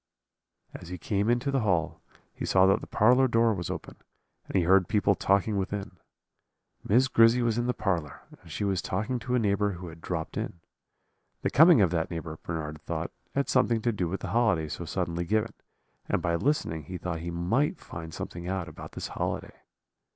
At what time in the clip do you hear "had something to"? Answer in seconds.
13.35-13.91